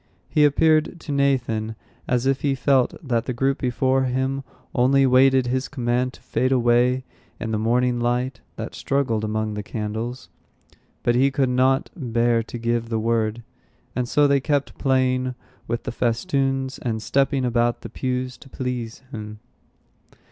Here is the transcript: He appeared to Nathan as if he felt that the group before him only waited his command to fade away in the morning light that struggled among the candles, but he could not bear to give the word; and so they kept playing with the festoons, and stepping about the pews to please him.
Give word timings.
He 0.29 0.45
appeared 0.45 0.99
to 1.01 1.11
Nathan 1.11 1.75
as 2.07 2.25
if 2.25 2.41
he 2.41 2.55
felt 2.55 2.95
that 3.07 3.25
the 3.25 3.33
group 3.35 3.59
before 3.59 4.05
him 4.05 4.43
only 4.73 5.05
waited 5.05 5.45
his 5.45 5.67
command 5.67 6.13
to 6.13 6.21
fade 6.23 6.51
away 6.51 7.03
in 7.39 7.51
the 7.51 7.59
morning 7.59 7.99
light 7.99 8.41
that 8.55 8.73
struggled 8.73 9.23
among 9.23 9.53
the 9.53 9.61
candles, 9.61 10.27
but 11.03 11.13
he 11.13 11.29
could 11.29 11.49
not 11.49 11.91
bear 11.95 12.41
to 12.41 12.57
give 12.57 12.89
the 12.89 12.97
word; 12.99 13.43
and 13.95 14.09
so 14.09 14.25
they 14.25 14.39
kept 14.39 14.75
playing 14.79 15.35
with 15.67 15.83
the 15.83 15.91
festoons, 15.91 16.79
and 16.79 17.03
stepping 17.03 17.45
about 17.45 17.81
the 17.81 17.89
pews 17.89 18.37
to 18.39 18.49
please 18.49 19.03
him. 19.11 19.37